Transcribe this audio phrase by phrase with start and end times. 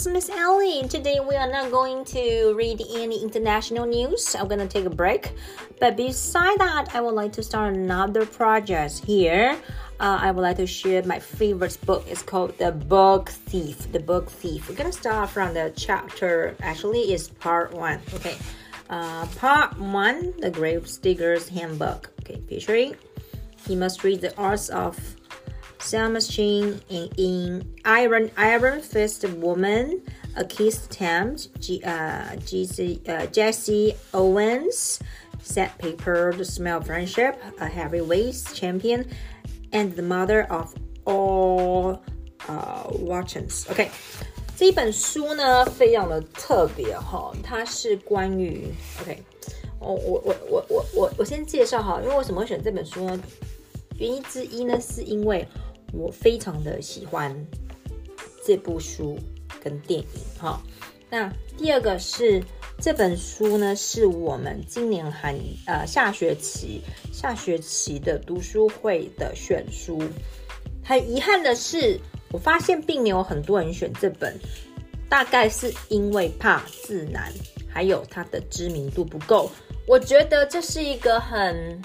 [0.00, 0.88] Is Miss Ellie.
[0.88, 4.34] Today we are not going to read any international news.
[4.34, 5.34] I'm gonna take a break.
[5.78, 9.58] But beside that, I would like to start another project here.
[10.00, 12.06] Uh, I would like to share my favorite book.
[12.08, 13.92] It's called The Book Thief.
[13.92, 14.70] The Book Thief.
[14.70, 16.56] We're gonna start from the chapter.
[16.62, 18.00] Actually, is part one.
[18.14, 18.38] Okay.
[18.88, 22.10] Uh, part one, The Grave Digger's Handbook.
[22.20, 22.96] Okay, featuring.
[23.66, 24.96] Himmel Street the arts of
[25.79, 30.01] Sam Machine in, in Iron Iron Fist Woman,
[30.35, 34.99] A Kiss Attempt, G, uh, GC, uh, Jesse Owens,
[35.43, 39.05] Set Paper, The Smell of Friendship, A Heavyweight Champion,
[39.71, 40.73] and the Mother of
[41.05, 42.01] All
[42.47, 43.67] uh, Watchings.
[43.69, 43.91] OK，
[44.57, 49.21] 这一本书呢非常的特别哈，它是关于 OK，
[49.79, 53.19] 哦，我我我我我我先介绍哈，因为为什么会选这本书呢？
[53.97, 55.47] 原因之一呢，是因为
[55.92, 57.34] 我非常的喜欢
[58.46, 59.18] 这部书
[59.62, 60.06] 跟电影
[60.38, 60.60] 哈。
[61.10, 62.42] 那第二个是
[62.78, 66.80] 这本书呢，是我们今年寒呃下学期
[67.12, 70.02] 下学期的读书会的选书。
[70.84, 71.98] 很遗憾的是，
[72.32, 74.38] 我发现并没有很多人选这本，
[75.08, 77.32] 大概是因为怕字难，
[77.68, 79.50] 还有它的知名度不够。
[79.86, 81.82] 我觉得这是一个很。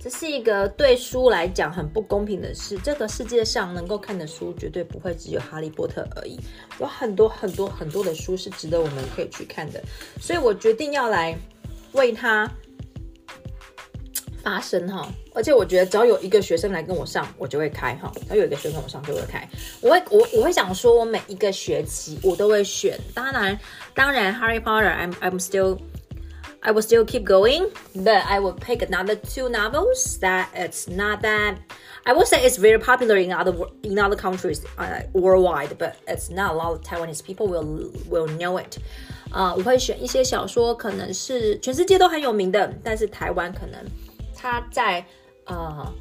[0.00, 2.78] 这是一个对书来讲很不公平的事。
[2.78, 6.38] 这个世界上能够看的书绝对不会只有《哈利波特》而已，
[6.78, 9.82] 有很多很多很多的书是值得我们可以去看的。
[10.20, 11.36] 所以我决定要来
[11.92, 12.48] 为他
[14.42, 15.12] 发声哈。
[15.34, 18.12] 而且我觉得只要有一个学生来跟我上，我就会开哈。
[18.22, 19.48] 只要有一个学生跟我上，就会开。
[19.80, 22.98] 我会我我会想说，我每一个学期我都会选。
[23.14, 23.58] 当然，
[23.94, 25.78] 当然，《Harry Potter》I'm I'm still
[26.65, 31.21] I will still keep going, but I will pick another two novels that it's not
[31.21, 31.57] that
[32.05, 36.29] I will say it's very popular in other in other countries uh, worldwide, but it's
[36.29, 38.77] not a lot of Taiwanese people will will know it.
[39.31, 43.83] 啊、uh,，我会选一些小说，可能是全世界都很有名的，但是台湾可能
[44.33, 45.03] 它在
[45.45, 45.93] 呃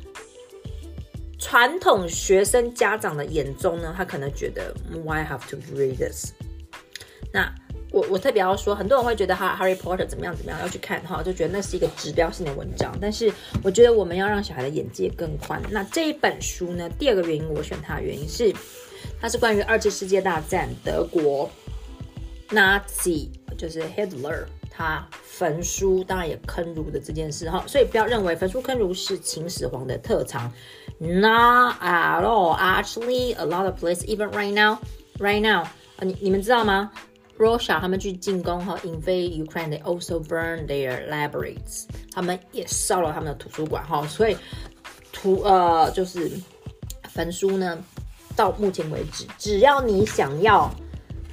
[1.38, 6.32] 传统学生家长的眼中呢，他可能觉得 Why have to read this？
[7.32, 7.53] 那
[7.97, 12.96] 我我特别要说，很多人会觉得哈《Harry Potter》怎么样怎么样要去看哈，就觉得那是一个指标性的文章。
[13.02, 15.59] 但是我觉得我们要让小孩的眼界更宽。
[15.72, 18.53] 那这一本书呢，第二个原因我选它的原因是，
[19.19, 21.50] 它是关于二次世界大战德国
[22.50, 30.53] Nazi 就是 Hitler 他焚书当然也坑儒的这件事哈，所以不要认为焚书坑儒是秦始皇的特长
[31.00, 32.56] ，Not at all.
[32.56, 34.78] Actually, a lot of place even right now,
[35.18, 35.66] right now，
[36.00, 36.91] 你你们知道吗
[37.38, 44.36] ？Russia 他们去进攻和 invade Ukraine，they also burn their libraries，他们也烧了他们的图书馆哈，所以
[45.12, 46.30] 图呃就是
[47.08, 47.82] 焚书呢，
[48.36, 50.70] 到目前为止，只要你想要，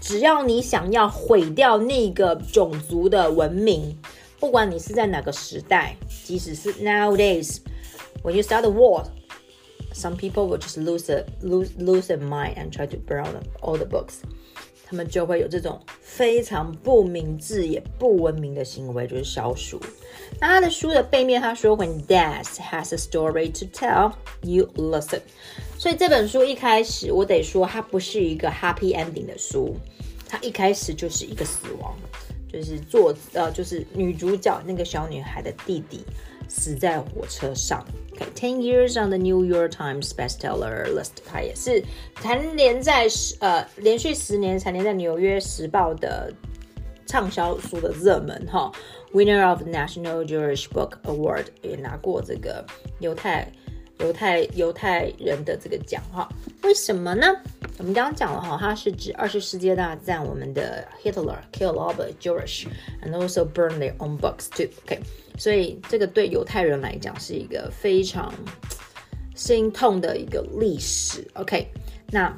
[0.02, 3.96] 只要你想要毁掉那个种族的文明，
[4.40, 12.72] 不管你是在哪个时代，即使是 nowadays，when you start a war，some people will just lose a lose lose their mind and
[12.72, 13.25] try to burn
[13.62, 14.22] all the books。
[14.94, 19.81] 他们就会有这种非常不明智也不文明的行为，就是烧书。
[20.41, 24.12] 那他的书的背面，他说：“When death has a story to tell,
[24.43, 25.22] you listen。”
[25.77, 29.75] 所以这本书一开始，我得说，它不是一个 happy ending 的书，
[30.28, 31.93] 它一开始就是一个死亡，
[32.49, 36.04] 就是作呃，就是女主角那个小女孩的弟弟。
[36.54, 37.84] 死在火车上。
[38.12, 41.82] Okay, ten years on the New York Times bestseller list，它也是
[42.22, 46.32] 蝉联在十呃连续十年蝉联在纽约时报的
[47.06, 48.70] 畅销书的热门哈。
[49.12, 52.65] Winner of the National Jewish Book Award 也拿过这个
[53.00, 53.50] 犹太
[53.99, 56.28] 犹太犹太人的这个奖哈。
[56.62, 57.27] 为什么呢？
[57.78, 62.66] 我们刚刚讲了哈，它是指二次世界大战，我们的 Hitler kill all the Jewish
[63.03, 64.69] and also burn their own books too。
[64.84, 65.01] OK。
[65.36, 68.33] 所以这个对犹太人来讲是一个非常
[69.34, 71.28] 心痛的一个历史。
[71.34, 71.66] OK，
[72.10, 72.33] 那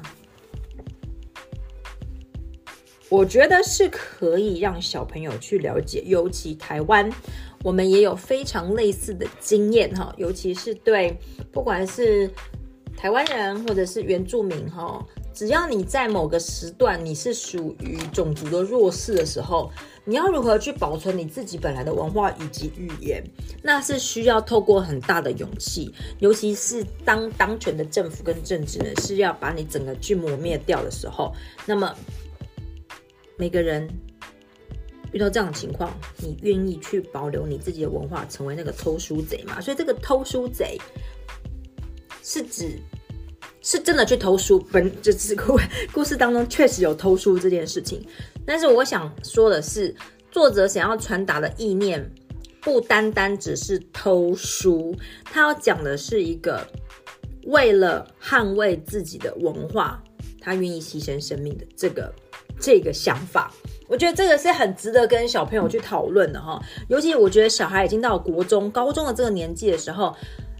[3.09, 7.07] 我觉得是可以让小朋友去了解，尤其台湾，
[7.67, 11.19] 我们也有非常类似的经验哈，尤其是对
[11.51, 12.31] 不管是
[12.95, 19.69] 台湾人或者是原住民哈，只要你在某个时段你是属于种族的弱势的时候。
[20.05, 23.21] 你要如何去保存你自己本来的文化以及语言？
[23.61, 31.33] 那是需要透过很大的勇气，尤其是当当权的政府跟政治呢是要把你整个去磨灭掉的时候，
[31.65, 31.93] 那么
[33.35, 33.85] 每个人
[35.13, 39.61] 遇到这样的情况，你愿意去保留你自己的文化，成为那个偷书贼吗？
[39.61, 40.77] 所以这个偷书贼
[42.23, 42.79] 是指。
[43.59, 45.59] 是真的去偷书，本就是故
[45.91, 48.01] 故事当中确实有偷书这件事情。
[48.45, 49.93] 但是我想说的是，
[50.31, 52.09] 作者想要传达的意念
[52.61, 54.95] 不单单只是偷书，
[55.25, 56.65] 他要讲的是一个
[57.43, 60.01] 为了捍卫自己的文化，
[60.39, 62.13] 他愿意牺牲生命的这个
[62.61, 63.53] 这个想法。
[63.87, 70.15] 我觉得这个是很值得跟小朋友去讨论的哈，尤其我觉得小孩已经到国中、高中的这个年纪的时候，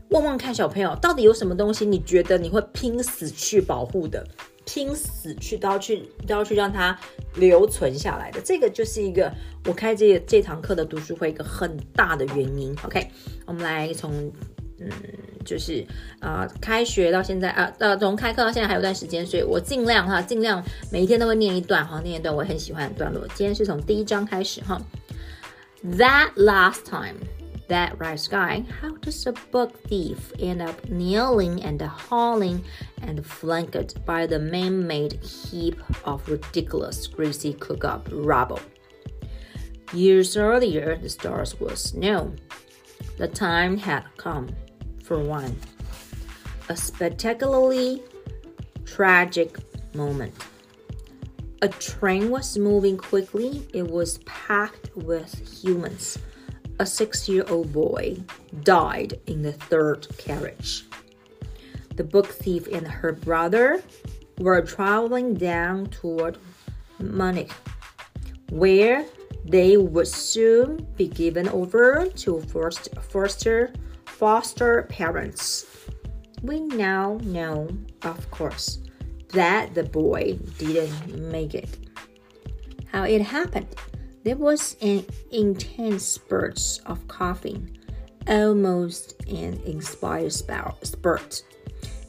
[0.09, 4.25] 问问看小朋友到底有什么东西，你觉得你会拼死去保护的，
[4.65, 6.97] 拼死去都要去都要去让它
[7.35, 9.31] 留存下来的，这个就是一个
[9.65, 12.75] 我开这这堂课的读书会一个很大的原因。
[12.83, 13.07] OK，
[13.45, 14.31] 我们来从。
[14.80, 14.90] 嗯，
[15.44, 15.84] 就是
[16.20, 23.26] 啊，开学到现在啊，呃，从开课到现在还有段时间，所以我尽量哈，尽量每一天都会念一段哈，念一段我很喜欢的段落。
[23.34, 24.80] 今天是从第一章开始哈。
[25.84, 27.16] That last time,
[27.68, 32.60] that right sky, how does a book thief end up kneeling and hauling
[33.00, 38.60] and flanked by the man-made heap of ridiculous, greasy cook-up rubble?
[39.92, 42.32] Years earlier, the stars were snow.
[43.18, 44.48] The time had come
[45.07, 45.55] for one.
[46.67, 48.03] A spectacularly
[48.83, 49.57] tragic
[49.95, 50.33] moment.
[51.61, 56.19] A train was moving quickly, it was packed with humans.
[56.79, 58.17] A six year old boy
[58.63, 60.83] died in the third carriage.
[61.95, 63.81] The book thief and her brother
[64.37, 66.37] were traveling down toward
[66.99, 67.51] Munich,
[68.49, 69.05] where
[69.45, 73.71] they would soon be given over to foster
[74.17, 75.67] foster parents.
[76.41, 77.69] We now know,
[78.01, 78.79] of course,
[79.29, 81.69] that the boy didn't make it.
[82.91, 83.67] How it happened?
[84.23, 87.77] There was an intense spurt of coughing,
[88.27, 91.43] almost an inspired spurt,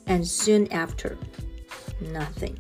[0.07, 1.19] and soon after,
[2.01, 2.59] nothing.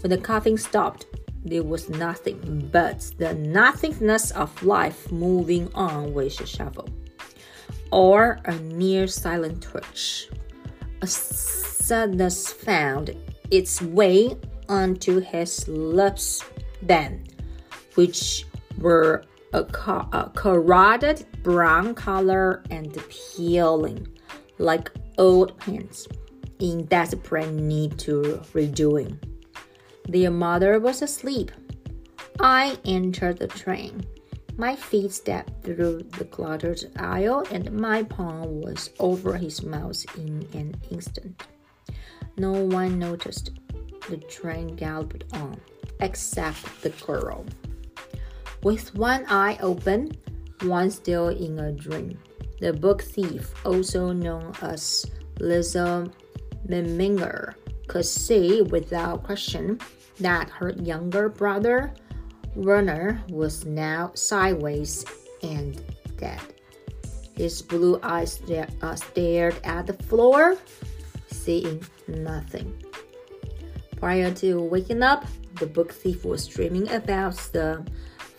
[0.00, 1.06] When the coughing stopped,
[1.44, 6.88] there was nothing but the nothingness of life moving on with a shovel
[7.90, 10.28] or a near silent twitch.
[11.02, 13.14] A sadness found
[13.50, 14.36] its way
[14.68, 16.44] onto his lips
[16.82, 17.24] then,
[17.94, 18.44] which
[18.78, 19.60] were a,
[20.12, 24.06] a corroded brown color and peeling
[24.58, 26.06] like old pants
[26.58, 29.16] in desperate need to redoing.
[30.08, 31.52] Their mother was asleep.
[32.40, 34.04] I entered the train.
[34.60, 40.48] My feet stepped through the cluttered aisle, and my palm was over his mouth in
[40.52, 41.44] an instant.
[42.36, 43.52] No one noticed.
[44.10, 45.60] The train galloped on,
[46.00, 47.46] except the girl.
[48.64, 50.10] With one eye open,
[50.62, 52.18] one still in a dream,
[52.58, 55.06] the book thief, also known as
[55.38, 56.10] Lisa
[56.66, 57.54] Meminger,
[57.86, 59.78] could see without question
[60.18, 61.94] that her younger brother
[62.58, 65.04] Werner was now sideways
[65.44, 65.80] and
[66.16, 66.40] dead.
[67.36, 68.42] His blue eyes
[68.82, 70.56] uh, stared at the floor,
[71.30, 72.82] seeing nothing.
[73.96, 75.24] Prior to waking up,
[75.60, 77.86] the book thief was dreaming about the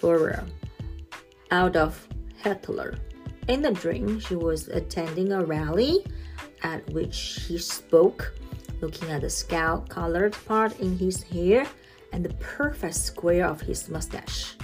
[0.02, 0.46] Führer,
[1.54, 2.10] Adolf
[2.44, 3.00] Hitler.
[3.48, 6.06] In the dream, she was attending a rally
[6.64, 8.34] at which he spoke,
[8.82, 11.66] looking at the scout colored part in his hair
[12.12, 14.56] and the perfect square of his mustache.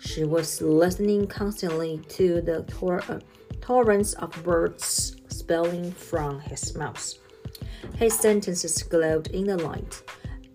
[0.00, 3.20] She was listening constantly to the tor- uh,
[3.60, 7.14] torrents of words spilling from his mouth.
[7.96, 10.02] His sentences glowed in the light.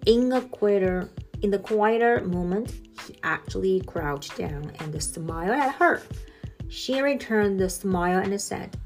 [0.05, 1.09] In a quieter,
[1.41, 2.71] in the quieter moment,
[3.05, 6.01] he actually crouched down and smiled at her.
[6.69, 8.77] She returned the smile and said,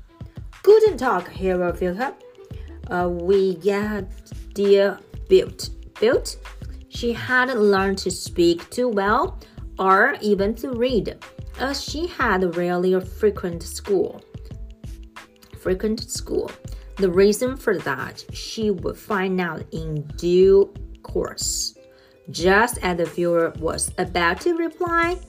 [0.63, 2.13] Guten Tag, Herr Führer.
[2.89, 4.05] Uh, we get
[4.53, 4.99] dear
[5.29, 5.69] built.
[5.99, 6.37] Built?
[6.97, 9.37] She hadn't learned to speak too well
[9.77, 11.23] or even to read,
[11.59, 14.19] as she had rarely frequent school.
[15.59, 16.49] Frequent school.
[16.95, 20.73] The reason for that she would find out in due
[21.03, 21.77] course.
[22.31, 25.19] Just as the Führer was about to reply,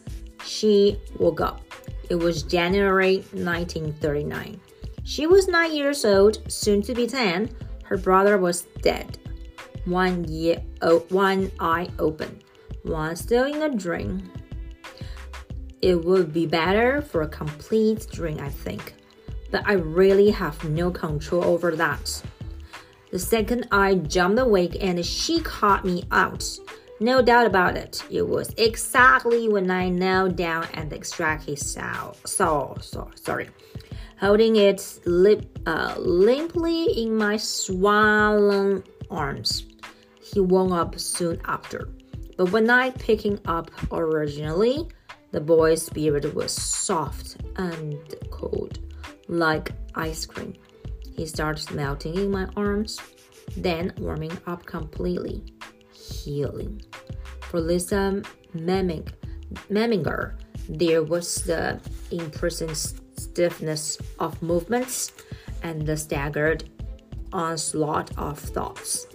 [0.47, 1.61] she woke up.
[2.09, 4.59] It was January 1939.
[5.05, 7.51] She was nine years old, soon to be ten.
[7.85, 9.19] Her brother was dead
[9.91, 12.41] one year, oh, one eye open,
[12.83, 14.31] one still in a dream.
[15.81, 18.95] It would be better for a complete dream, I think,
[19.51, 22.23] but I really have no control over that.
[23.11, 26.45] The second I jumped awake and she caught me out.
[27.01, 28.05] No doubt about it.
[28.11, 32.17] It was exactly when I knelt down and extracted his soul.
[32.25, 33.49] Soul, soul sorry.
[34.21, 39.65] holding it lip, uh, limply in my swollen arms.
[40.33, 41.89] He woke up soon after.
[42.37, 44.89] But when I him up originally,
[45.33, 47.99] the boy's spirit was soft and
[48.31, 48.79] cold,
[49.29, 50.55] like ice cream.
[51.15, 53.01] He started melting in my arms,
[53.57, 55.43] then warming up completely,
[55.93, 56.83] healing.
[57.41, 58.23] For Lisa
[58.55, 59.09] Memming,
[59.71, 60.35] Meminger,
[60.69, 61.81] there was the
[62.11, 65.13] imprisoned stiffness of movements
[65.63, 66.69] and the staggered
[67.33, 69.07] onslaught of thoughts.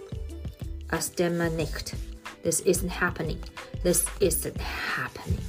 [0.94, 1.96] As demonicked,
[2.44, 3.42] this isn't happening.
[3.82, 5.40] This isn't happening.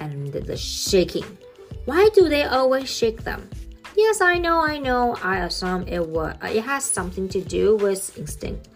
[0.00, 1.38] And the shaking.
[1.84, 3.48] Why do they always shake them?
[3.96, 5.14] Yes, I know, I know.
[5.22, 6.34] I assume it was.
[6.42, 8.68] It has something to do with instinct.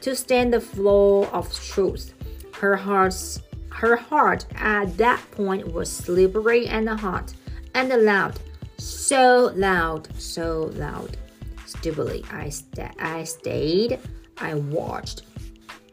[0.00, 2.12] To stand the flow of truth.
[2.54, 7.32] Her heart's her heart at that point was slippery and hot
[7.72, 8.40] and loud.
[8.78, 11.16] So loud, so loud.
[11.66, 12.50] Stupidly, I,
[12.98, 14.00] I stayed,
[14.38, 15.22] I watched.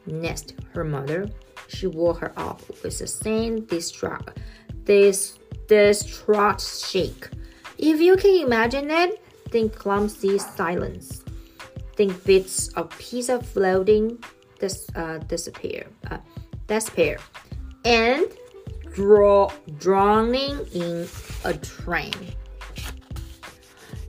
[0.05, 1.29] Next, her mother,
[1.67, 4.37] she woke her off with the same distraught,
[4.85, 7.29] this distraught shake.
[7.77, 11.23] If you can imagine it, think clumsy silence.
[11.95, 14.17] Think bits of pizza floating
[14.59, 16.17] dis, uh, disappear, uh,
[16.67, 17.17] despair
[17.85, 18.25] and
[18.93, 21.07] draw, drowning in
[21.43, 22.13] a train.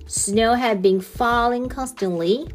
[0.07, 2.49] Snow had been falling constantly,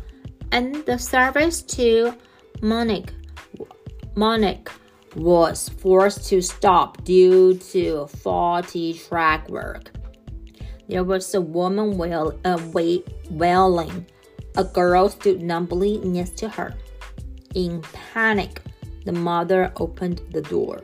[0.52, 2.14] and the service to
[2.62, 3.12] Munich,
[4.16, 4.70] Munich
[5.16, 9.92] was forced to stop due to faulty track work.
[10.88, 12.60] There was a woman wail, uh,
[13.30, 14.06] wailing.
[14.58, 16.74] A girl stood numbly next to her.
[17.56, 17.82] In
[18.14, 18.62] panic,
[19.06, 20.82] the mother opened the door.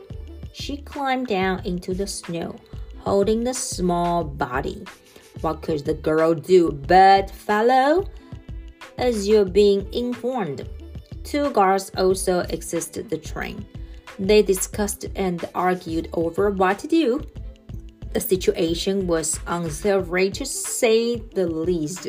[0.54, 2.56] She climbed down into the snow,
[3.00, 4.86] holding the small body.
[5.42, 8.06] What could the girl do but follow?
[8.98, 10.70] As you're being informed,
[11.26, 13.66] two guards also exited the train.
[14.18, 17.22] They discussed and argued over what to do.
[18.14, 22.08] The situation was unsavory to say the least.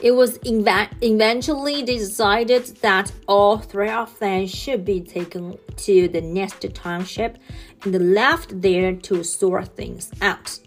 [0.00, 6.64] It was eventually decided that all three of them should be taken to the next
[6.72, 7.36] township
[7.84, 10.58] and left there to sort things out.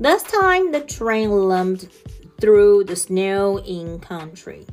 [0.00, 1.88] This time, the train lumped
[2.40, 4.64] through the snow in country.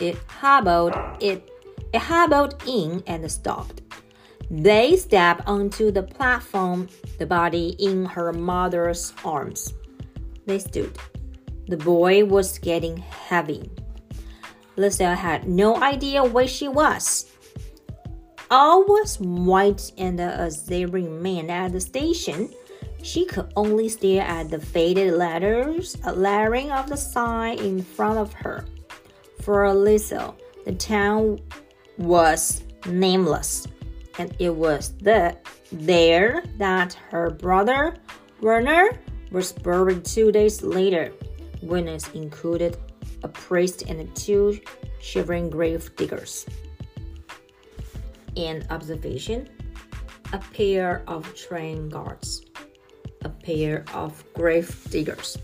[0.00, 1.48] It hobbled it,
[1.92, 3.82] it hobbled in and stopped.
[4.50, 9.72] They stepped onto the platform, the body in her mother's arms.
[10.46, 10.98] They stood.
[11.68, 13.70] The boy was getting heavy.
[14.76, 17.30] Lisa had no idea where she was.
[18.50, 22.52] All was white, and as they remained at the station,
[23.02, 28.32] she could only stare at the faded letters, lettering of the sign in front of
[28.34, 28.64] her.
[29.44, 30.34] For Lisa,
[30.64, 31.38] the town
[31.98, 33.68] was nameless,
[34.18, 35.36] and it was the,
[35.70, 37.94] there that her brother
[38.40, 38.98] Werner
[39.30, 41.12] was buried two days later.
[41.60, 42.78] Witness included
[43.22, 44.58] a priest and two
[44.98, 46.46] shivering grave diggers.
[48.38, 49.50] And observation
[50.32, 52.46] a pair of train guards,
[53.22, 55.36] a pair of grave diggers.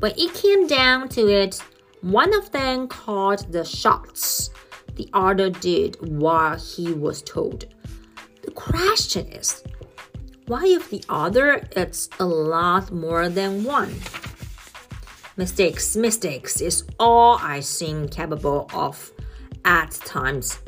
[0.00, 1.62] When it came down to it,
[2.02, 4.50] one of them called the shots.
[4.96, 7.64] The other did what he was told.
[8.42, 9.62] The question is,
[10.46, 13.94] why if the other it's a lot more than one?
[15.36, 19.10] Mistakes, mistakes is all I seem capable of
[19.64, 20.58] at times.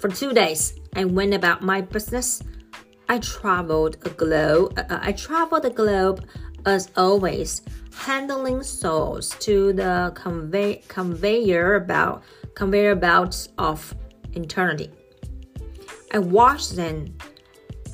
[0.00, 2.42] For two days, I went about my business.
[3.08, 4.78] I traveled a globe.
[4.78, 6.24] Uh, I traveled the globe
[6.66, 7.62] as always,
[7.94, 12.22] handling souls to the convey, conveyor belt,
[12.54, 13.94] conveyor belts of
[14.32, 14.90] eternity.
[16.12, 17.16] I watched them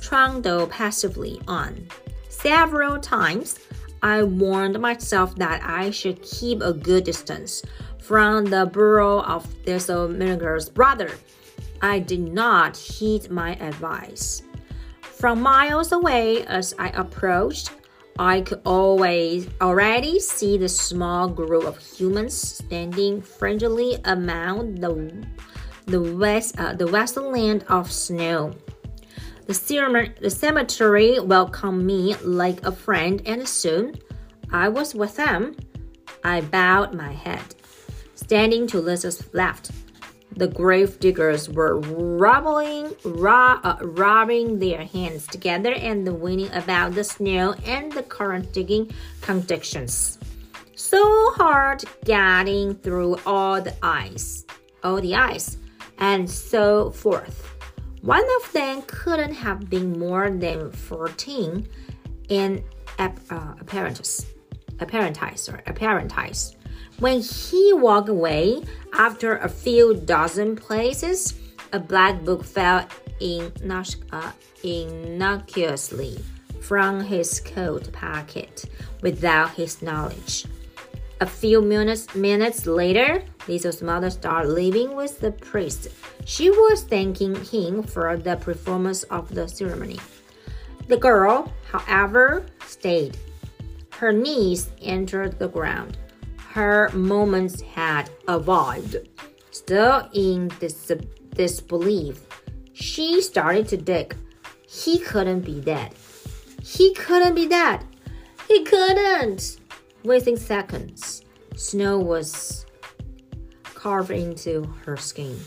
[0.01, 1.87] trundle passively on.
[2.29, 3.59] Several times,
[4.01, 7.63] I warned myself that I should keep a good distance
[7.99, 11.11] from the burrow of this Thistlemillinger's brother.
[11.81, 14.43] I did not heed my advice.
[15.01, 17.71] From miles away, as I approached,
[18.19, 25.25] I could always already see the small group of humans standing friendly among the
[25.85, 28.53] the west uh, the western land of snow.
[29.45, 33.95] The, the cemetery welcomed me like a friend, and soon
[34.51, 35.55] I was with them.
[36.23, 37.55] I bowed my head.
[38.15, 39.71] Standing to Lisa's left,
[40.37, 47.03] The grave diggers were rubbing, rub, uh, rubbing their hands together and whining about the
[47.03, 48.91] snow and the current digging
[49.21, 50.19] conditions.
[50.75, 51.01] So
[51.37, 54.45] hard getting through all the ice,
[54.83, 55.57] all the ice,
[55.97, 57.55] and so forth.
[58.03, 61.67] One of them couldn't have been more than 14
[62.29, 62.63] in
[62.99, 63.09] uh,
[63.59, 64.27] apparentice,
[64.79, 66.56] apparentice, or apparentice.
[66.99, 68.63] When he walked away,
[68.93, 71.35] after a few dozen places,
[71.71, 72.87] a black book fell
[73.19, 73.51] in,
[74.11, 74.31] uh,
[74.63, 76.17] innocuously
[76.59, 78.65] from his coat pocket
[79.03, 80.45] without his knowledge.
[81.21, 85.89] A few minutes, minutes later, Lisa's mother started leaving with the priest.
[86.25, 89.99] She was thanking him for the performance of the ceremony.
[90.87, 93.17] The girl, however, stayed.
[93.91, 95.97] Her knees entered the ground.
[96.57, 98.95] Her moments had arrived.
[99.51, 100.91] Still in dis
[101.35, 102.25] disbelief,
[102.73, 104.15] she started to dig.
[104.67, 105.93] He couldn't be dead.
[106.63, 107.85] He couldn't be dead.
[108.47, 109.59] He couldn't.
[110.03, 111.21] Within seconds,
[111.55, 112.65] snow was
[113.75, 115.37] carved into her skin.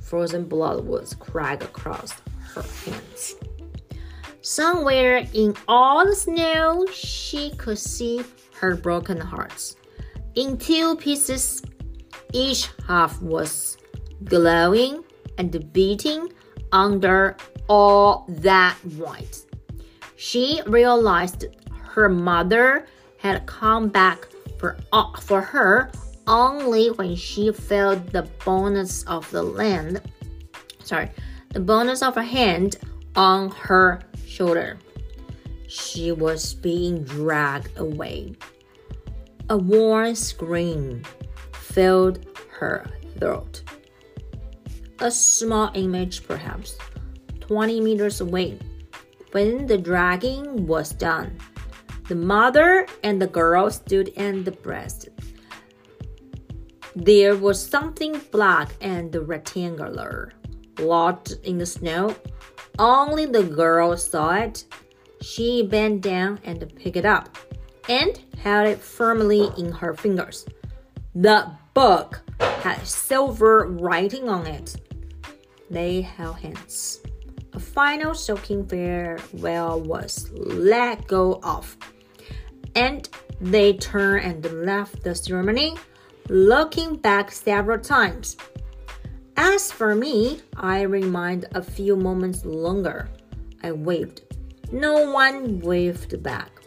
[0.00, 2.14] Frozen blood was cracked across
[2.54, 3.36] her hands.
[4.42, 8.24] Somewhere in all the snow, she could see
[8.54, 9.77] her broken hearts.
[10.38, 11.62] In two pieces,
[12.32, 13.76] each half was
[14.22, 15.02] glowing
[15.36, 16.32] and beating
[16.70, 17.36] under
[17.68, 19.44] all that white.
[20.14, 21.46] She realized
[21.82, 24.28] her mother had come back
[24.60, 25.90] for, uh, for her
[26.28, 30.00] only when she felt the bonus of the land,
[30.84, 31.10] sorry,
[31.48, 32.76] the bonus of a hand
[33.16, 34.78] on her shoulder.
[35.66, 38.36] She was being dragged away.
[39.50, 41.02] A warm scream
[41.54, 42.84] filled her
[43.18, 43.62] throat.
[44.98, 46.76] A small image, perhaps
[47.40, 48.58] 20 meters away.
[49.32, 51.38] When the dragging was done,
[52.08, 55.08] the mother and the girl stood in the breast.
[56.94, 60.34] There was something black and rectangular,
[60.78, 62.14] locked in the snow.
[62.78, 64.66] Only the girl saw it.
[65.22, 67.34] She bent down and picked it up
[67.88, 70.46] and held it firmly in her fingers.
[71.14, 74.76] The book had silver writing on it.
[75.70, 77.00] They held hands.
[77.54, 81.76] A final soaking farewell was let go of
[82.74, 83.08] and
[83.40, 85.76] they turned and left the ceremony,
[86.28, 88.36] looking back several times.
[89.36, 93.08] As for me, I remained a few moments longer.
[93.62, 94.22] I waved.
[94.72, 96.57] No one waved back.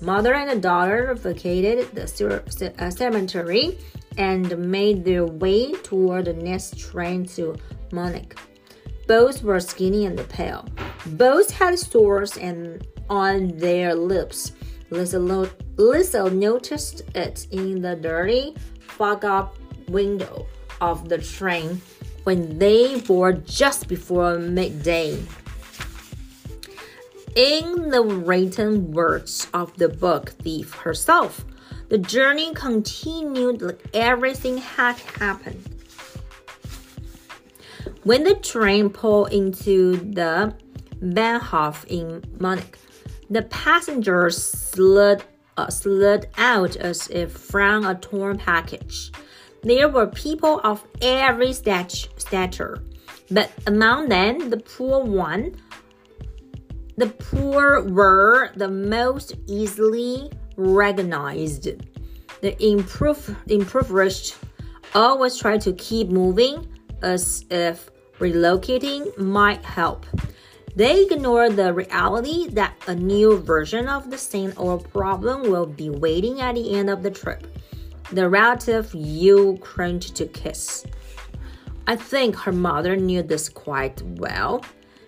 [0.00, 3.78] Mother and daughter vacated the uh, cemetery
[4.16, 7.56] and made their way toward the next train to
[7.92, 8.36] Munich.
[9.06, 10.66] Both were skinny and pale.
[11.06, 14.52] Both had sores and on their lips.
[14.90, 15.18] Lisa,
[15.76, 19.56] Lisa noticed it in the dirty, fog up
[19.88, 20.46] window
[20.80, 21.80] of the train
[22.24, 25.18] when they board just before midday.
[27.38, 31.44] In the written words of the book thief herself,
[31.88, 35.62] the journey continued like everything had happened.
[38.02, 40.52] When the train pulled into the
[41.00, 42.76] Bahnhof in Munich,
[43.30, 45.22] the passengers slid,
[45.56, 49.12] uh, slid out as if from a torn package.
[49.62, 52.82] There were people of every stature,
[53.30, 55.54] but among them, the poor one,
[56.98, 61.68] the poor were the most easily recognized.
[62.40, 64.36] The improv- impoverished
[64.96, 66.66] always try to keep moving
[67.02, 70.06] as if relocating might help.
[70.74, 75.90] They ignore the reality that a new version of the same old problem will be
[75.90, 77.46] waiting at the end of the trip.
[78.10, 80.84] The relative you cringed to kiss.
[81.86, 84.64] I think her mother knew this quite well.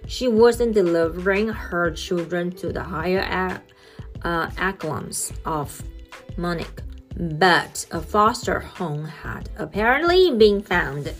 [0.06, 3.60] She wasn't delivering her children to the higher
[4.22, 5.82] uh, echelons of
[6.36, 6.82] Munich,
[7.16, 11.12] but a foster home had apparently been found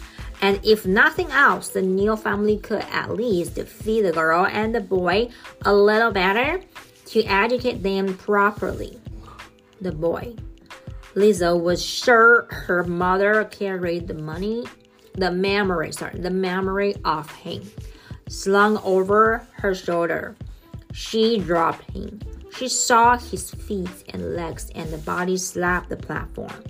[0.43, 4.81] and if nothing else, the new family could at least feed the girl and the
[4.81, 5.29] boy
[5.65, 6.61] a little better
[7.07, 8.99] to educate them properly.
[9.81, 10.35] The boy.
[11.15, 14.65] Lisa was sure her mother carried the money,
[15.15, 17.63] the memory, sorry, the memory of him
[18.31, 20.37] slung over her shoulder.
[20.93, 22.21] She dropped him.
[22.57, 26.65] She saw his feet and legs and the body slap the platform.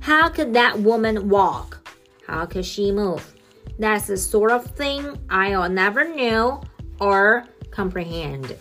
[0.00, 1.88] How could that woman walk?
[2.26, 3.34] How could she move?
[3.78, 6.62] That's the sort of thing I'll never know
[7.00, 8.56] or comprehend.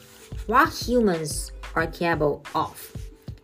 [0.47, 2.91] What humans are capable of.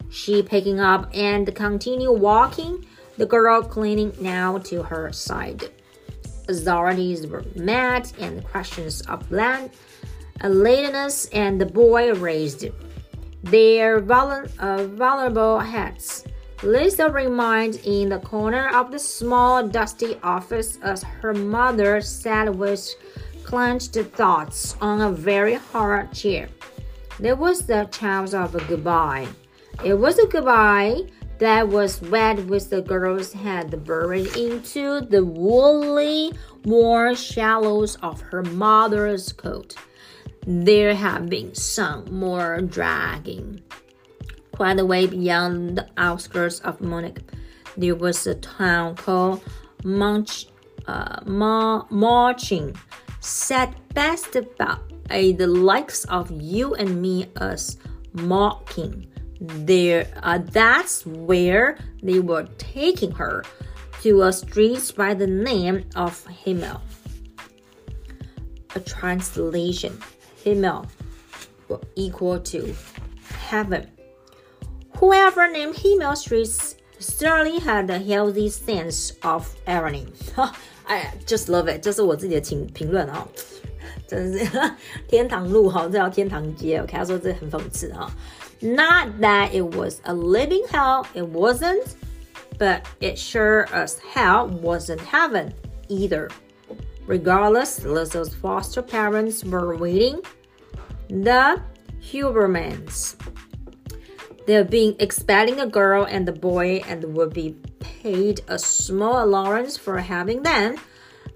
[0.10, 2.86] She picking up and continue walking,
[3.18, 5.70] the girl clinging now to her side.
[6.50, 9.70] Authorities were met and questions of land,
[10.44, 12.66] lateness and the boy raised
[13.44, 16.26] their uh, vulnerable heads.
[16.64, 22.96] Lisa remained in the corner of the small, dusty office as her mother sat with
[23.44, 26.50] clenched thoughts on a very hard chair.
[27.20, 29.28] There was the chance of a goodbye.
[29.86, 31.04] It was a goodbye
[31.39, 36.34] that was wet with the girl's head buried into the woolly,
[36.65, 39.75] warm shallows of her mother's coat.
[40.45, 43.62] There had been some more dragging.
[44.52, 47.21] Quite a way beyond the outskirts of Munich,
[47.78, 49.41] there was a town called
[49.86, 50.47] Munch,
[50.88, 52.75] uh, Molching,
[53.21, 57.78] set best about uh, the likes of you and me as
[58.12, 59.08] mocking
[59.40, 63.45] There, uh, that's where they were taking her
[64.03, 66.81] to a street by the name of Himmel.
[68.75, 69.99] A translation
[70.45, 70.87] Himmel
[71.69, 72.75] will equal to
[73.49, 73.88] heaven.
[74.99, 80.07] Whoever named Himmel Streets certainly had a healthy sense of irony.
[80.87, 83.27] I just love it，这是我自己的评评论啊。
[84.07, 84.49] 真是
[85.09, 86.79] 天堂路哈，这叫天堂街。
[86.79, 88.11] OK，他说这很讽刺哈。
[88.62, 91.95] Not that it was a living hell, it wasn't,
[92.58, 95.54] but it sure as hell wasn't heaven
[95.88, 96.30] either.
[97.06, 100.22] Regardless, Lizzo's foster parents were waiting.
[101.08, 101.62] The
[102.02, 103.15] Hubermans.
[104.45, 109.78] They're being expecting a girl and a boy and would be paid a small allowance
[109.78, 110.78] for having them.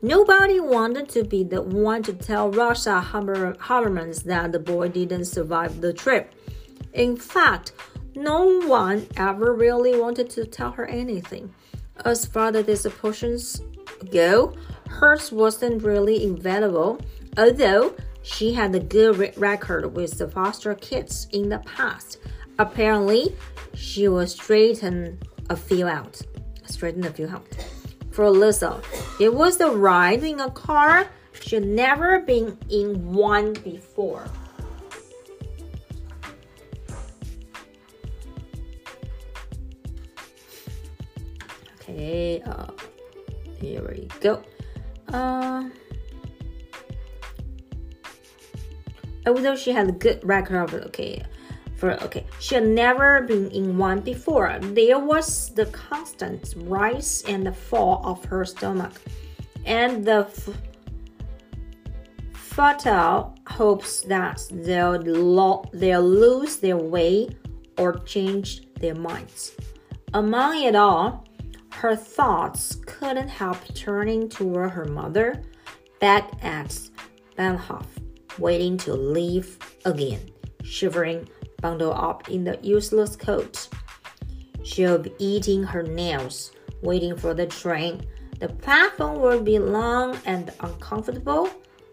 [0.01, 5.79] Nobody wanted to be the one to tell Rosa Habermans that the boy didn't survive
[5.79, 6.33] the trip.
[6.93, 7.73] In fact,
[8.15, 11.53] no one ever really wanted to tell her anything.
[12.05, 13.61] As far as disappointments
[14.11, 14.53] go,
[14.87, 16.99] hers wasn't really invaluable,
[17.37, 22.19] although she had a good record with the foster kids in the past.
[22.59, 23.35] Apparently,
[23.73, 26.21] she was straightened a few out.
[26.65, 27.47] Straightened a few out
[28.11, 28.79] for Lisa.
[29.19, 31.07] It was the ride in a car
[31.41, 34.25] she'd never been in one before.
[42.03, 42.67] Okay, uh,
[43.61, 44.43] here we go.
[45.07, 45.69] Uh,
[49.25, 51.23] although she had a good record of okay,
[51.77, 52.25] for okay.
[52.41, 54.59] She had never been in one before.
[54.59, 58.99] There was the constant rise and the fall of her stomach
[59.65, 60.27] and the
[62.33, 67.29] fatal hopes that they'll, lo- they'll lose their way
[67.77, 69.55] or change their minds.
[70.13, 71.23] Among it all
[71.83, 75.43] her thoughts couldn't help turning toward her mother
[75.99, 76.69] back at
[77.37, 77.85] Bahnhof,
[78.39, 80.21] waiting to leave again
[80.63, 81.27] shivering
[81.61, 83.67] bundled up in the useless coat.
[84.63, 88.05] She'll be eating her nails, waiting for the train.
[88.39, 91.49] The platform will be long and uncomfortable,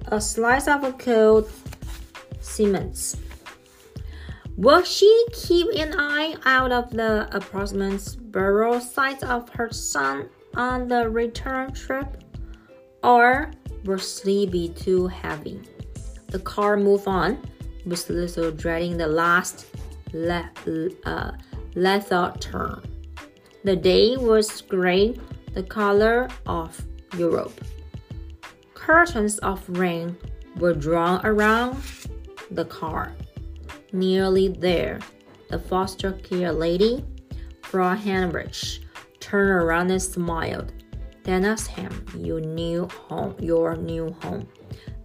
[0.06, 1.50] a slice of a cold
[2.38, 3.16] cement.
[4.60, 10.86] Will she keep an eye out of the approximate burial site of her son on
[10.86, 12.22] the return trip?
[13.02, 13.52] Or
[13.86, 15.62] will sleep be too heavy?
[16.26, 17.40] The car moved on
[17.86, 19.64] with little dreading the last
[20.12, 20.50] le-
[21.06, 21.30] uh,
[21.74, 22.82] lethal turn.
[23.64, 25.18] The day was gray,
[25.54, 26.78] the color of
[27.16, 27.58] Europe.
[28.74, 30.18] Curtains of rain
[30.56, 31.82] were drawn around
[32.50, 33.14] the car.
[33.92, 35.00] Nearly There,
[35.48, 37.04] The Foster Care Lady,
[37.62, 38.80] Frau Heinrich,
[39.18, 40.72] turned around and smiled.
[41.24, 44.46] Dein neues Heim, your new home, your new home.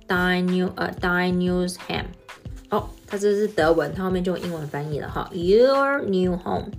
[0.08, 2.06] Dine, 呃、uh,，Dein neues Heim。
[2.70, 5.30] 哦，它这是德文，它后面就用英文翻译了哈。
[5.34, 6.72] Your oh, new home.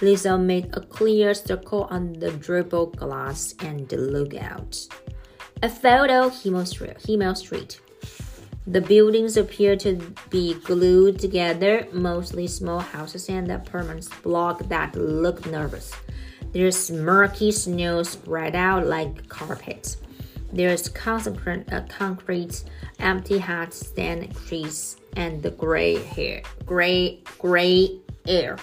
[0.00, 4.88] Lisa made a clear circle on the dribble glass and looked out.
[5.62, 6.66] A photo, Himmel
[7.34, 7.78] Street.
[8.66, 10.00] The buildings appear to
[10.30, 15.92] be glued together, mostly small houses and apartments block that look nervous.
[16.52, 19.96] There's murky snow spread out like carpet.
[20.52, 22.64] There's concrete, uh, concrete
[23.00, 28.56] empty hats, stand trees, and the gray hair, gray gray air.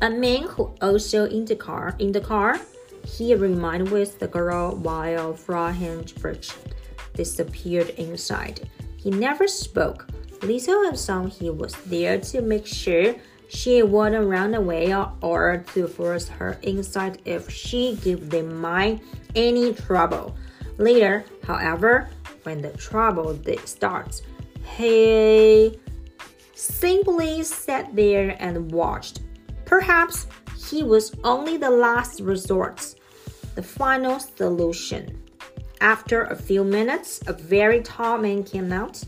[0.00, 2.58] A man who also in the car in the car
[3.06, 6.50] He remained with the girl while Frau Heinrich
[7.16, 8.68] disappeared inside.
[8.96, 10.06] He never spoke.
[10.42, 13.14] Lisa assumed he was there to make sure
[13.48, 19.00] she wouldn't run away or to force her inside if she gave them mind
[19.34, 20.36] any trouble.
[20.78, 22.08] Later, however,
[22.42, 24.22] when the trouble starts,
[24.76, 25.78] he
[26.54, 29.20] simply sat there and watched.
[29.64, 30.26] Perhaps
[30.68, 32.94] he was only the last resort,
[33.54, 35.15] the final solution.
[35.80, 39.02] After a few minutes, a very tall man came out.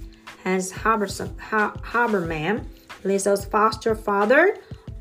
[0.44, 2.66] Hans Haberman,
[3.04, 4.56] Lisa's foster father.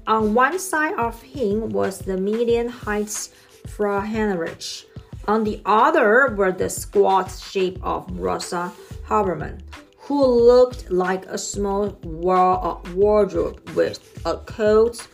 [0.07, 3.29] On one side of him was the medium height
[3.67, 4.85] Frau Heinrich.
[5.27, 8.71] On the other were the squat shape of Rosa
[9.07, 9.59] Haberman,
[9.97, 15.05] who looked like a small wardrobe with a coat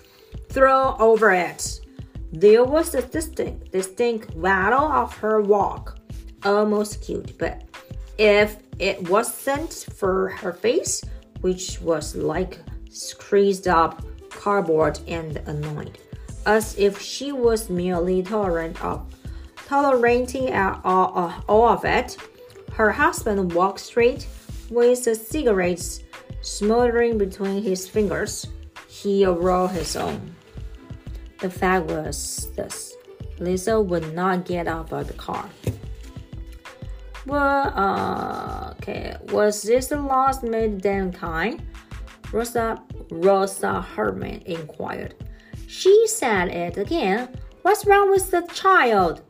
[0.50, 1.80] thrown over it.
[2.32, 5.98] There was a distinct, distinct rattle of her walk,
[6.46, 7.64] almost cute, but
[8.18, 11.04] if it wasn't for her face,
[11.42, 12.60] which was like
[13.18, 15.98] creased up cardboard and annoyed,
[16.46, 19.06] as if she was merely tolerant of
[19.68, 22.18] tolerating all, all of it.
[22.74, 24.28] Her husband walked straight
[24.70, 26.02] with the cigarettes
[26.42, 28.48] smoldering between his fingers.
[28.88, 30.36] He rolled his own.
[31.40, 32.96] The fact was this
[33.40, 35.50] Lisa would not get out of the car.
[37.27, 41.61] Well, uh, okay, was this the last made them kind?
[42.33, 45.15] Rosa Rosa Herman inquired.
[45.67, 47.29] She said it again.
[47.63, 49.23] What's wrong with the child?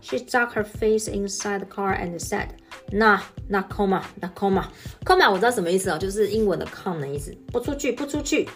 [0.00, 2.54] She stuck her face inside the car and said,
[2.92, 4.70] "Na na coma na coma
[5.04, 8.48] coma 我知道什么意思啊，就是英文的 come 的意思，不出去不出去。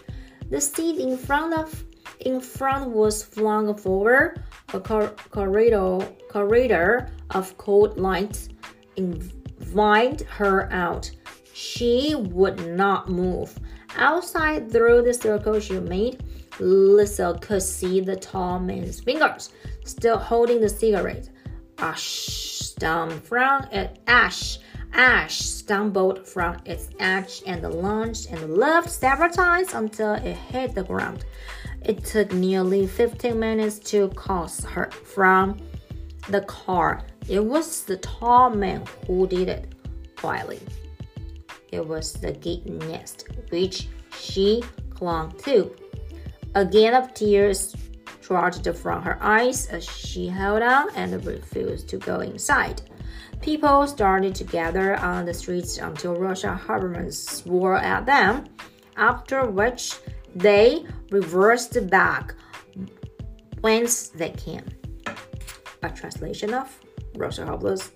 [0.49, 1.73] The seat in front of
[2.19, 4.35] in front was flung forward.
[4.73, 8.47] A corridor corridor of cold light
[8.96, 11.10] invited her out.
[11.52, 13.58] She would not move.
[13.96, 16.22] Outside, through the circle she made,
[16.58, 19.50] Lisa could see the tall man's fingers,
[19.84, 21.28] still holding the cigarette
[21.78, 24.58] ash down from it ash
[24.92, 30.82] ash stumbled from its edge and lunged and left several times until it hit the
[30.82, 31.24] ground.
[31.82, 35.58] It took nearly 15 minutes to cast her from
[36.28, 37.02] the car.
[37.28, 39.74] It was the tall man who did it
[40.16, 40.60] quietly.
[41.72, 45.74] It was the gate nest which she clung to.
[46.54, 47.74] A Again of tears
[48.22, 52.82] trudged from her eyes as she held on and refused to go inside.
[53.42, 58.44] People started to gather on the streets until Rosa Haberman swore at them,
[58.96, 59.94] after which
[60.34, 62.34] they reversed back
[63.60, 64.64] whence they came.
[65.82, 66.80] A translation of
[67.16, 67.92] Rosa Haberman's,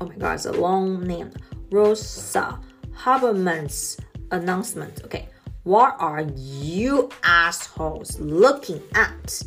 [0.00, 1.30] oh my god, it's a long name.
[1.70, 2.58] Rosa
[2.92, 3.98] Haberman's
[4.30, 5.02] announcement.
[5.04, 5.28] Okay,
[5.64, 9.42] what are you assholes looking at?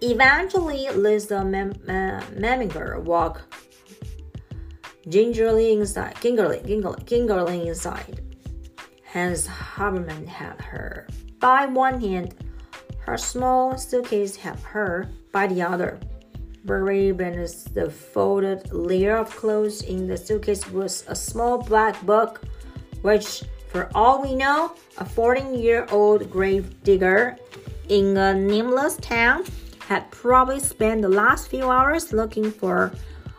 [0.00, 3.42] Eventually, Lisa Mem- Meminger walked
[5.08, 8.20] gingerly inside, gingerly, gingerly, gingerly inside.
[9.04, 11.06] Hans Haberman had her
[11.38, 12.34] by one hand,
[13.00, 16.00] her small suitcase had her by the other.
[16.64, 22.42] Buried beneath the folded layer of clothes in the suitcase was a small black book,
[23.02, 27.36] which, for all we know, a 14 year old grave digger
[27.88, 29.44] in a nameless town
[29.88, 32.92] had probably spent the last few hours looking for.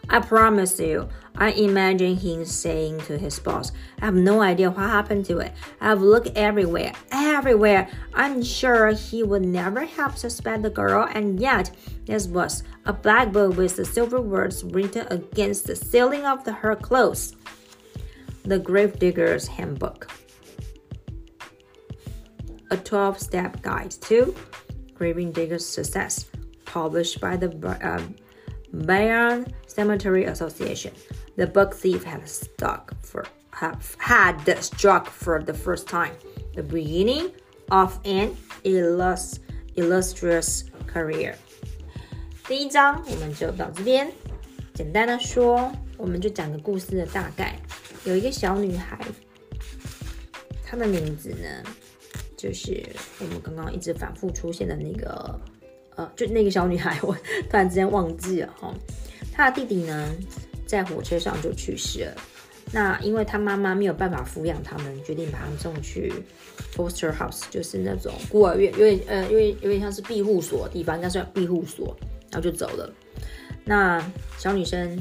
[0.09, 4.89] I promise you, I imagine him saying to his boss, I have no idea what
[4.89, 5.53] happened to it.
[5.81, 7.89] I've looked everywhere, everywhere.
[8.13, 11.71] I'm sure he would never have suspected the girl, and yet
[12.05, 16.53] this was a black book with the silver words written against the ceiling of the,
[16.53, 17.35] her clothes.
[18.43, 20.11] The Gravedigger's Handbook.
[22.69, 24.35] A 12 step guide to
[24.93, 26.25] Gravedigger's Success
[26.65, 27.49] published by the
[27.81, 28.01] uh,
[29.72, 30.92] Cemetery Association.
[31.36, 36.12] The book thief had struck for have had struck for the first time
[36.54, 37.30] the beginning
[37.70, 39.38] of an illus,
[39.76, 41.34] illustrious career.
[42.46, 44.10] 第一章我们就到这边，
[44.74, 47.58] 简单的说，我们就讲个故事的大概。
[48.04, 48.98] 有一个小女孩，
[50.64, 51.62] 她的名字呢，
[52.36, 52.84] 就是
[53.20, 55.38] 我们刚刚一直反复出现的那个
[55.96, 57.12] 呃，就那个小女孩，我
[57.50, 58.72] 突然之间忘记了哈。
[59.33, 60.09] 他的弟弟呢，
[60.65, 62.15] 在火车上就去世了。
[62.71, 66.13] 那因为他妈妈没有办法抚养他们，决定把他们送去
[66.75, 71.97] foster house，就是那种孤儿院，有点呃，因为有点像是庇护所的地方，应该是庇护所。
[72.31, 72.93] 然后就走了。
[73.65, 74.03] 那
[74.37, 74.97] 小女生。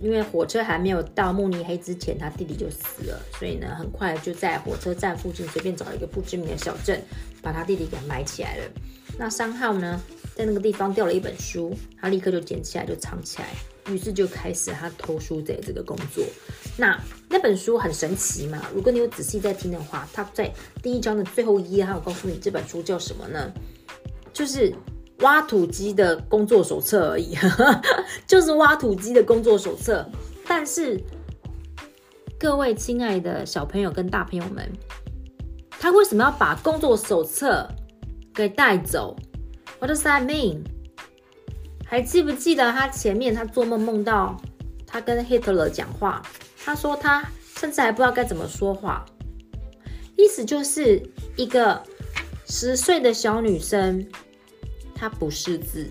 [0.00, 7.00] 因为火车还没有到慕尼黑之前，他弟弟就死了，所以呢，很快就在火车站附近随便找一个不知名的小镇，
[7.40, 8.64] 把他弟弟给埋起来了。
[9.22, 10.00] 那三号呢，
[10.34, 13.46] 在那个地方掉了一本书，他立刻就捡起来就藏起来，
[13.94, 16.24] 于是就开始他偷书贼这个工作。
[16.76, 23.52] 那那本书很神奇嘛，如果你有仔细在听的话，他在第一章的最后一页，他有告诉你这本书叫什么呢？
[24.32, 24.74] 就是。
[25.18, 27.36] 挖土机的工作手册而已，
[28.26, 30.04] 就是挖土机的工作手册。
[30.48, 31.00] 但是，
[32.40, 34.68] 各位亲爱的小朋友跟大朋友们，
[35.70, 37.68] 他为什么要把工作手册
[38.34, 39.16] 给带走
[39.78, 40.64] ？What does that mean？
[41.84, 44.40] 还记不记得他前面他做梦梦到
[44.86, 46.22] 他跟 Hitler 讲话？
[46.64, 49.04] 他说他甚至还不知道该怎么说话，
[50.16, 51.02] 意思就是
[51.36, 51.82] 一个
[52.48, 54.06] 十岁的小女生。
[54.94, 55.90] 她不识字，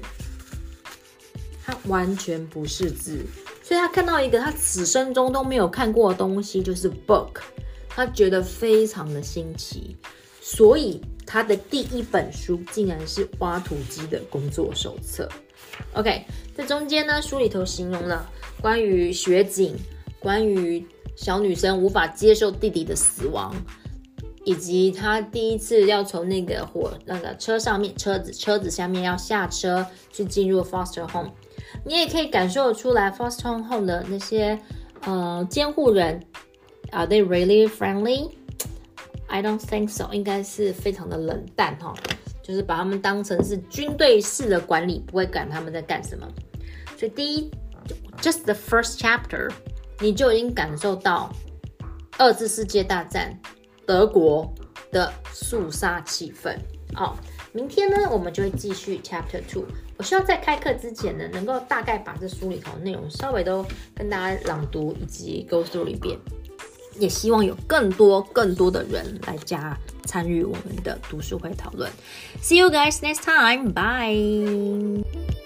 [1.65, 3.25] 她完全不识字，
[3.62, 7.41] 所以他看到一个他此生中都没有看过的东西，就是 book，
[7.89, 9.97] 他觉得非常的新奇，
[10.39, 11.01] 所以
[11.32, 15.30] 他的第一本书竟然是挖土机的工作手册。
[15.94, 19.74] OK，在中间呢，书里头形容了关于雪景，
[20.20, 23.56] 关于小女生无法接受弟弟的死亡。
[24.44, 31.32] 以及他第一次要从那个火那个车上面车子车子下面要下车去进入 foster home，
[31.86, 34.60] 你也可以感受出来 foster home 的那些
[35.06, 36.22] 呃监护人
[36.89, 38.32] ，Are they really friendly?
[39.32, 41.94] I don't think so，应该是非常的冷淡哈，
[42.44, 46.28] 就是把他们当成是军队式的管理，不会管他们在干什么。
[46.98, 47.50] 所以第一
[48.22, 49.50] ，just the first chapter，
[50.00, 51.32] 你就已经感受到
[52.17, 53.39] 二次世界大战。
[53.84, 54.54] 德国
[54.91, 56.56] 的肃杀气氛。
[56.94, 57.17] 好，
[57.52, 59.65] 明天呢，我们就会继续 Chapter Two。
[59.98, 63.65] 我希望在开课之前呢，能够大概把这书里头内容稍微都
[63.96, 66.17] 跟大家朗读以及 go through 一遍。
[66.99, 71.89] 也希望有更多更多的人来加参与我们的读书会讨论。
[72.41, 73.73] See you guys next time.
[73.73, 75.40] Bye.